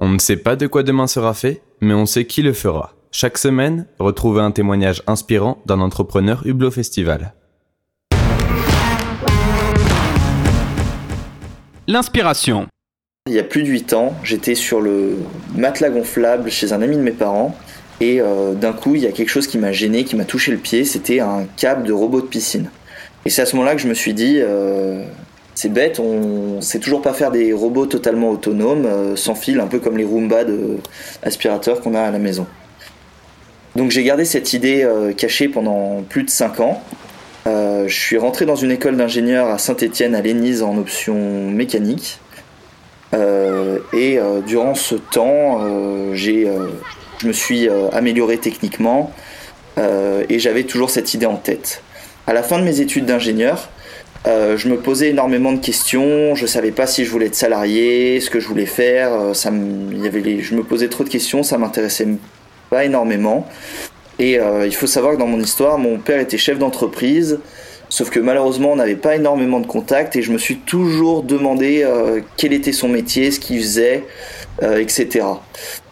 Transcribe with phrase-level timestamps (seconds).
[0.00, 2.94] On ne sait pas de quoi demain sera fait, mais on sait qui le fera.
[3.10, 7.34] Chaque semaine, retrouvez un témoignage inspirant d'un entrepreneur Hublot Festival.
[11.88, 12.68] L'inspiration.
[13.26, 15.16] Il y a plus de 8 ans, j'étais sur le
[15.56, 17.58] matelas gonflable chez un ami de mes parents
[18.00, 20.52] et euh, d'un coup, il y a quelque chose qui m'a gêné, qui m'a touché
[20.52, 22.70] le pied, c'était un câble de robot de piscine.
[23.24, 25.02] Et c'est à ce moment-là que je me suis dit, euh,
[25.58, 29.66] c'est bête, on sait toujours pas faire des robots totalement autonomes, euh, sans fil, un
[29.66, 30.76] peu comme les Roomba de
[31.24, 32.46] aspirateurs qu'on a à la maison.
[33.74, 36.80] Donc j'ai gardé cette idée euh, cachée pendant plus de 5 ans.
[37.48, 42.20] Euh, je suis rentré dans une école d'ingénieur à Saint-Étienne à Lénise en option mécanique.
[43.12, 45.58] et durant ce temps,
[46.14, 46.46] j'ai,
[47.18, 49.12] je me suis amélioré techniquement
[49.76, 51.82] et j'avais toujours cette idée en tête.
[52.28, 53.70] À la fin de mes études d'ingénieur,
[54.26, 56.34] euh, je me posais énormément de questions.
[56.34, 59.12] Je savais pas si je voulais être salarié, ce que je voulais faire.
[59.12, 62.08] Euh, ça avait je me posais trop de questions, ça m'intéressait
[62.70, 63.46] pas énormément.
[64.18, 67.38] Et euh, il faut savoir que dans mon histoire, mon père était chef d'entreprise,
[67.88, 71.86] sauf que malheureusement, on n'avait pas énormément de contacts et je me suis toujours demandé
[72.36, 74.04] quel était son métier, ce qu'il faisait,
[74.60, 75.24] etc.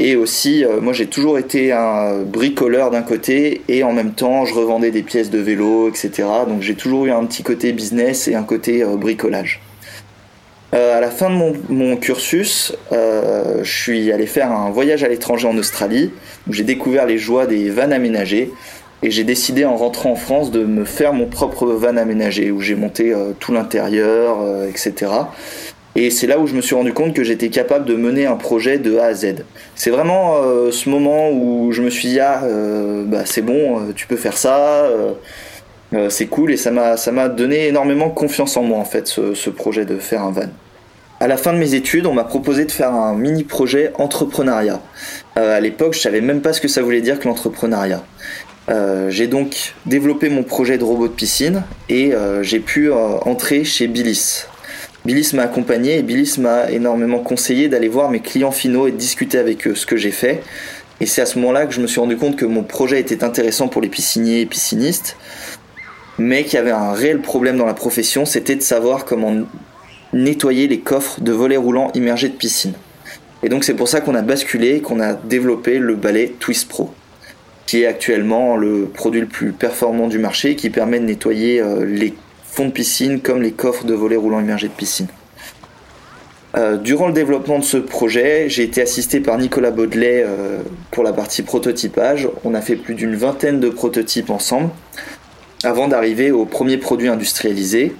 [0.00, 4.44] Et aussi, euh, moi j'ai toujours été un bricoleur d'un côté et en même temps
[4.44, 6.28] je revendais des pièces de vélo, etc.
[6.48, 9.60] Donc j'ai toujours eu un petit côté business et un côté euh, bricolage.
[10.74, 11.34] Euh, à la fin de
[11.70, 16.12] mon, cursus, je suis allé faire un voyage à l'étranger en Australie
[16.46, 18.52] où j'ai découvert les joies des vannes aménagées
[19.02, 22.60] et j'ai décidé en rentrant en France de me faire mon propre van aménagé où
[22.60, 24.38] j'ai monté tout l'intérieur,
[24.68, 25.06] etc.
[26.00, 28.36] Et c'est là où je me suis rendu compte que j'étais capable de mener un
[28.36, 29.44] projet de A à Z.
[29.74, 33.80] C'est vraiment euh, ce moment où je me suis dit, ah, euh, bah, c'est bon,
[33.80, 34.88] euh, tu peux faire ça,
[36.08, 39.98] c'est cool, et ça m'a donné énormément confiance en moi, en fait, ce, projet de
[39.98, 40.42] faire un van.
[41.18, 44.80] À la fin de mes études, on m'a proposé de faire un mini projet entrepreneuriat.
[45.34, 48.04] à l'époque, je savais même pas ce que ça voulait dire que l'entrepreneuriat.
[49.08, 54.44] j'ai donc développé mon projet de robot de piscine et j'ai pu entrer chez Billis.
[55.08, 58.98] Billis m'a accompagné et Billis m'a énormément conseillé d'aller voir mes clients finaux et de
[58.98, 60.42] discuter avec eux, ce que j'ai fait.
[61.00, 63.24] Et c'est à ce moment-là que je me suis rendu compte que mon projet était
[63.24, 65.16] intéressant pour les pisciniers et piscinistes,
[66.18, 69.34] mais qu'il y avait un réel problème dans la profession, c'était de savoir comment
[70.12, 72.74] nettoyer les coffres de volets roulants immergés de piscine.
[73.42, 76.92] Et donc c'est pour ça qu'on a basculé, qu'on a développé le balai Twist Pro,
[77.64, 81.86] qui est actuellement le produit le plus performant du marché, qui permet de nettoyer euh,
[82.66, 85.08] de piscine comme les coffres de volets roulants immergés de piscine.
[86.56, 90.60] Euh, durant le développement de ce projet, j'ai été assisté par Nicolas Baudelet euh,
[90.90, 92.28] pour la partie prototypage.
[92.44, 94.70] On a fait plus d'une vingtaine de prototypes ensemble
[95.62, 97.94] avant d'arriver au premier produit industrialisé.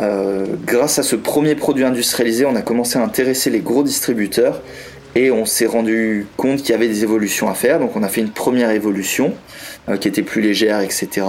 [0.00, 4.62] Euh, grâce à ce premier produit industrialisé, on a commencé à intéresser les gros distributeurs
[5.14, 7.78] et on s'est rendu compte qu'il y avait des évolutions à faire.
[7.78, 9.34] Donc on a fait une première évolution
[10.00, 11.26] qui était plus légère, etc.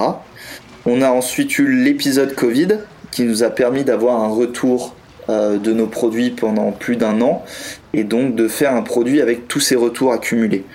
[0.85, 2.79] On a ensuite eu l'épisode Covid
[3.09, 4.95] qui nous a permis d'avoir un retour
[5.29, 7.45] euh, de nos produits pendant plus d'un an
[7.93, 10.65] et donc de faire un produit avec tous ces retours accumulés.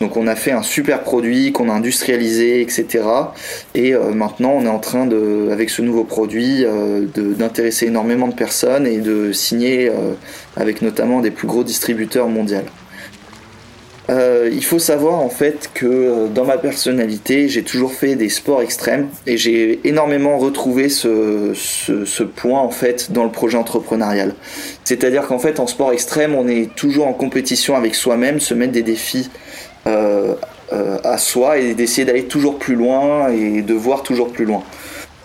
[0.00, 3.02] Donc on a fait un super produit qu'on a industrialisé, etc.
[3.74, 8.28] Et euh, maintenant on est en train de, avec ce nouveau produit, euh, d'intéresser énormément
[8.28, 9.90] de personnes et de signer
[10.56, 12.58] avec notamment des plus gros distributeurs mondiaux.
[14.08, 18.28] Euh, il faut savoir en fait que euh, dans ma personnalité, j'ai toujours fait des
[18.28, 24.34] sports extrêmes et j'ai énormément retrouvé ce, ce, point en fait dans le projet entrepreneurial.
[24.84, 28.72] C'est-à-dire qu'en fait en sport extrême, on est toujours en compétition avec soi-même, se mettre
[28.72, 29.28] des défis
[29.88, 30.34] euh,
[31.02, 34.62] à soi et d'essayer d'aller toujours plus loin et de voir toujours plus loin.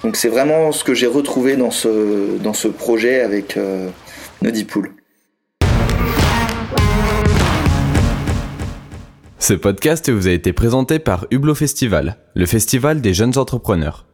[0.03, 3.57] Donc c'est vraiment ce que j'ai retrouvé dans ce, dans ce projet avec
[4.41, 4.91] Nodipool.
[9.41, 14.05] Ce podcast vous a été présenté par Hublot Festival, le festival des jeunes entrepreneurs.